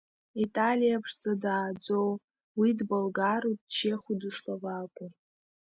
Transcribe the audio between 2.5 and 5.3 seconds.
уи дболгару, дчеху, дысловаку…